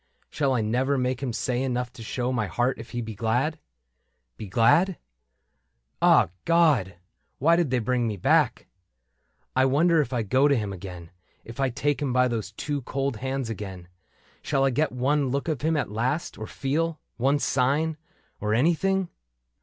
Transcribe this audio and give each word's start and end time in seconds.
Shall 0.31 0.53
I 0.55 0.61
never 0.61 0.97
make 0.97 1.21
him 1.21 1.31
say 1.31 1.61
enough 1.61 1.93
to 1.93 2.01
show 2.01 2.31
My 2.33 2.47
heart 2.47 2.79
if 2.79 2.89
he 2.89 3.01
be 3.01 3.13
glad? 3.13 3.59
Be 4.35 4.47
glad?.•• 4.47 4.87
ah! 6.01 6.29
God, 6.43 6.95
Why 7.37 7.55
did 7.55 7.69
they 7.69 7.77
bring 7.77 8.07
me 8.07 8.17
back? 8.17 8.65
I 9.55 9.65
wonder, 9.65 10.01
if 10.01 10.11
I 10.11 10.23
go 10.23 10.47
to 10.47 10.55
him 10.55 10.73
again. 10.73 11.11
If 11.45 11.59
I 11.59 11.69
take 11.69 12.01
him 12.01 12.13
by 12.13 12.27
those 12.27 12.51
two 12.53 12.81
cold 12.81 13.17
hands 13.17 13.51
again. 13.51 13.89
Shall 14.41 14.65
I 14.65 14.71
get 14.71 14.91
one 14.91 15.29
look 15.29 15.47
of 15.47 15.61
him 15.61 15.77
at 15.77 15.91
last, 15.91 16.35
or 16.35 16.47
feel 16.47 16.99
One 17.17 17.37
sign— 17.37 17.95
or 18.41 18.55
anything 18.55 19.09